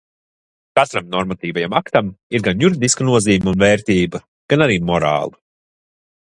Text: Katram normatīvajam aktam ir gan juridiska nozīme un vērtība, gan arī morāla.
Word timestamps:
Katram 0.77 1.11
normatīvajam 1.15 1.75
aktam 1.79 2.09
ir 2.39 2.45
gan 2.47 2.63
juridiska 2.65 3.07
nozīme 3.11 3.53
un 3.53 3.61
vērtība, 3.65 4.23
gan 4.55 4.65
arī 4.67 4.81
morāla. 4.91 5.41